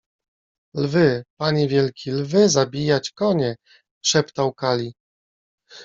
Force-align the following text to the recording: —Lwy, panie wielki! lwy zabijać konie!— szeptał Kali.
—Lwy, 0.83 1.21
panie 1.37 1.67
wielki! 1.67 2.11
lwy 2.11 2.49
zabijać 2.49 3.11
konie!— 3.11 3.55
szeptał 4.09 4.53
Kali. 4.53 4.93